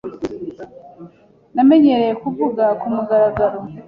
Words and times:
Namenyereye 1.55 2.13
kuvuga 2.21 2.65
kumugaragaro. 2.79 3.59